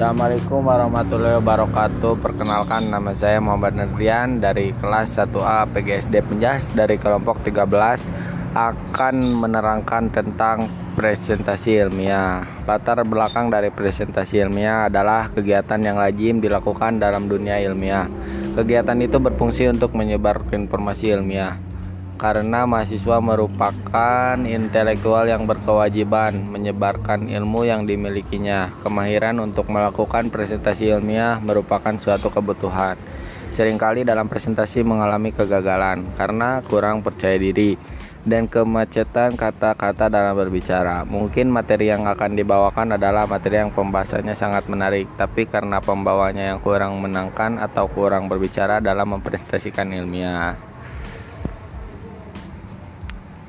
[0.00, 2.24] Assalamualaikum warahmatullahi wabarakatuh.
[2.24, 7.68] Perkenalkan nama saya Muhammad Nerdrian Dari kelas 1A PGSD Penjas Dari kelompok 13
[8.56, 12.48] Akan menerangkan tentang presentasi ilmiah.
[12.64, 18.08] Latar belakang dari presentasi ilmiah adalah kegiatan yang lazim dilakukan dalam dunia ilmiah.
[18.56, 21.69] Kegiatan itu berfungsi untuk menyebar informasi ilmiah
[22.20, 28.68] karena mahasiswa merupakan intelektual yang berkewajiban menyebarkan ilmu yang dimilikinya.
[28.84, 33.00] Kemahiran untuk melakukan presentasi ilmiah merupakan suatu kebutuhan.
[33.56, 37.80] Seringkali dalam presentasi mengalami kegagalan karena kurang percaya diri
[38.20, 41.08] dan kemacetan kata-kata dalam berbicara.
[41.08, 46.60] Mungkin materi yang akan dibawakan adalah materi yang pembahasannya sangat menarik, tapi karena pembawanya yang
[46.60, 50.69] kurang menangkan atau kurang berbicara dalam mempresentasikan ilmiah.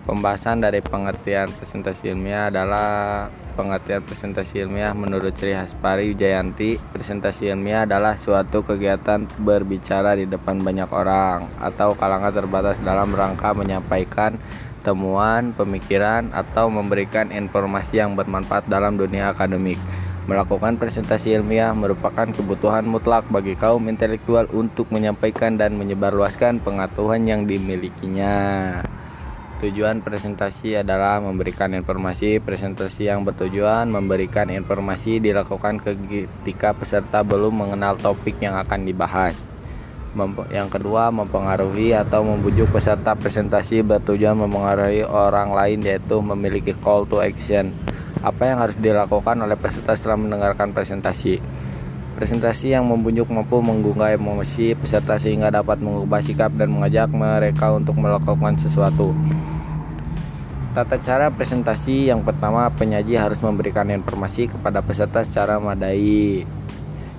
[0.01, 6.81] Pembahasan dari pengertian presentasi ilmiah adalah pengertian presentasi ilmiah menurut Sri Haspari Wijayanti.
[6.89, 13.53] Presentasi ilmiah adalah suatu kegiatan berbicara di depan banyak orang atau kalangan terbatas dalam rangka
[13.53, 14.41] menyampaikan
[14.81, 19.77] temuan, pemikiran, atau memberikan informasi yang bermanfaat dalam dunia akademik.
[20.25, 27.45] Melakukan presentasi ilmiah merupakan kebutuhan mutlak bagi kaum intelektual untuk menyampaikan dan menyebarluaskan pengetahuan yang
[27.45, 28.81] dimilikinya.
[29.61, 32.41] Tujuan presentasi adalah memberikan informasi.
[32.41, 39.37] Presentasi yang bertujuan memberikan informasi dilakukan ketika peserta belum mengenal topik yang akan dibahas.
[40.49, 47.21] Yang kedua, mempengaruhi atau membujuk peserta presentasi bertujuan mempengaruhi orang lain yaitu memiliki call to
[47.21, 47.69] action.
[48.25, 51.60] Apa yang harus dilakukan oleh peserta setelah mendengarkan presentasi?
[52.21, 57.97] Presentasi yang membujuk mampu menggugah emosi peserta sehingga dapat mengubah sikap dan mengajak mereka untuk
[57.97, 59.09] melakukan sesuatu.
[60.77, 66.45] Tata cara presentasi yang pertama penyaji harus memberikan informasi kepada peserta secara madai.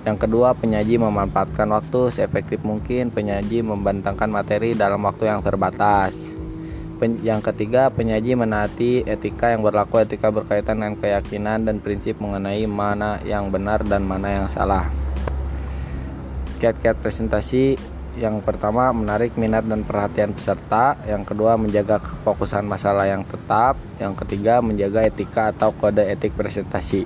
[0.07, 3.11] Yang kedua, penyaji memanfaatkan waktu seefektif mungkin.
[3.11, 6.15] Penyaji membantangkan materi dalam waktu yang terbatas.
[6.97, 9.99] Pen yang ketiga, penyaji menaati etika yang berlaku.
[9.99, 15.02] Etika berkaitan dengan keyakinan dan prinsip mengenai mana yang benar dan mana yang salah.
[16.63, 17.75] Kiat-kiat presentasi
[18.15, 24.15] yang pertama menarik minat dan perhatian peserta, yang kedua menjaga kefokusan masalah yang tetap, yang
[24.15, 27.03] ketiga menjaga etika atau kode etik presentasi.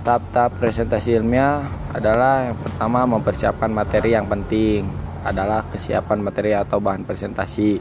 [0.00, 1.60] Tahap-tahap presentasi ilmiah
[1.92, 4.88] adalah yang pertama mempersiapkan materi yang penting
[5.28, 7.76] adalah kesiapan materi atau bahan presentasi.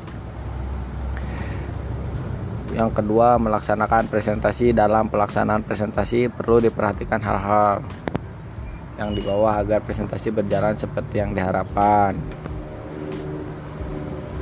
[2.76, 7.88] Yang kedua melaksanakan presentasi dalam pelaksanaan presentasi perlu diperhatikan hal-hal
[8.98, 12.18] yang di bawah agar presentasi berjalan seperti yang diharapkan.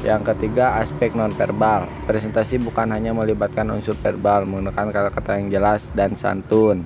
[0.05, 1.91] Yang ketiga, aspek nonverbal.
[2.07, 6.85] Presentasi bukan hanya melibatkan unsur verbal, menggunakan kata-kata yang jelas dan santun,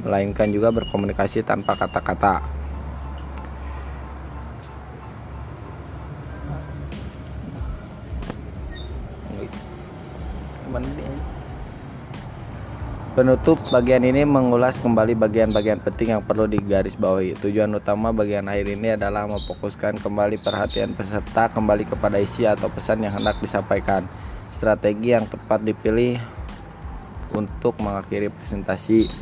[0.00, 2.62] melainkan juga berkomunikasi tanpa kata-kata.
[13.12, 17.36] Penutup bagian ini mengulas kembali bagian-bagian penting yang perlu digarisbawahi.
[17.44, 23.04] Tujuan utama bagian akhir ini adalah memfokuskan kembali perhatian peserta kembali kepada isi atau pesan
[23.04, 24.08] yang hendak disampaikan.
[24.48, 26.16] Strategi yang tepat dipilih
[27.36, 29.12] untuk mengakhiri presentasi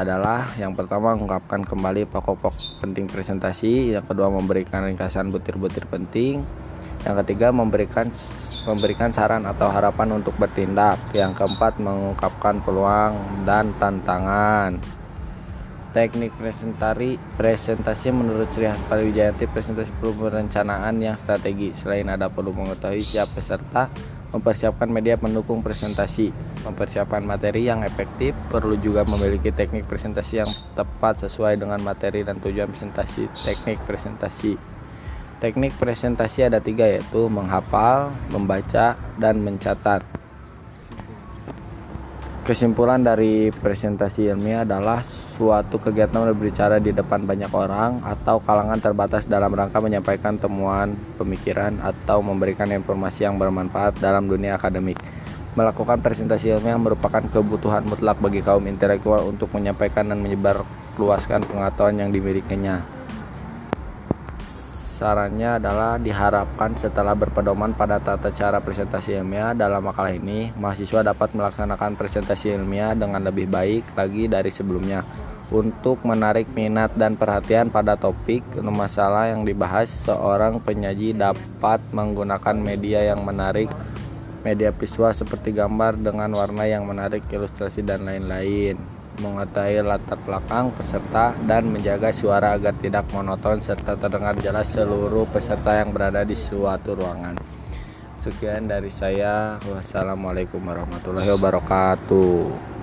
[0.00, 6.40] adalah yang pertama mengungkapkan kembali pokok-pokok penting presentasi, yang kedua memberikan ringkasan butir-butir penting,
[7.04, 8.12] yang ketiga memberikan
[8.68, 11.00] memberikan saran atau harapan untuk bertindak.
[11.16, 13.16] Yang keempat mengungkapkan peluang
[13.48, 14.76] dan tantangan.
[15.90, 21.74] Teknik presentasi presentasi menurut Sri Haspari Wijayanti presentasi perlu perencanaan yang strategi.
[21.74, 23.90] Selain ada perlu mengetahui siapa peserta,
[24.30, 26.30] mempersiapkan media pendukung presentasi,
[26.62, 32.38] mempersiapkan materi yang efektif, perlu juga memiliki teknik presentasi yang tepat sesuai dengan materi dan
[32.38, 33.26] tujuan presentasi.
[33.42, 34.54] Teknik presentasi
[35.40, 40.04] Teknik presentasi ada tiga yaitu menghafal, membaca, dan mencatat.
[42.44, 49.24] Kesimpulan dari presentasi ilmiah adalah suatu kegiatan berbicara di depan banyak orang atau kalangan terbatas
[49.24, 55.00] dalam rangka menyampaikan temuan, pemikiran, atau memberikan informasi yang bermanfaat dalam dunia akademik.
[55.56, 60.68] Melakukan presentasi ilmiah merupakan kebutuhan mutlak bagi kaum intelektual untuk menyampaikan dan menyebar
[61.00, 62.99] luaskan pengetahuan yang dimilikinya.
[65.00, 71.32] Sarannya adalah diharapkan setelah berpedoman pada tata cara presentasi ilmiah dalam makalah ini, mahasiswa dapat
[71.32, 75.00] melaksanakan presentasi ilmiah dengan lebih baik lagi dari sebelumnya.
[75.48, 83.00] Untuk menarik minat dan perhatian pada topik masalah yang dibahas, seorang penyaji dapat menggunakan media
[83.00, 83.72] yang menarik,
[84.44, 88.99] media visual seperti gambar dengan warna yang menarik, ilustrasi, dan lain-lain.
[89.18, 95.82] Mengetahui latar belakang peserta dan menjaga suara agar tidak monoton serta terdengar jelas seluruh peserta
[95.82, 97.34] yang berada di suatu ruangan.
[98.20, 99.56] Sekian dari saya.
[99.64, 102.79] Wassalamualaikum warahmatullahi wabarakatuh.